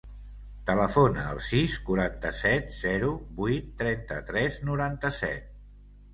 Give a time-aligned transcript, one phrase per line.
[0.69, 3.11] Telefona al sis, quaranta-set, zero,
[3.43, 5.55] vuit, trenta-tres, noranta-set.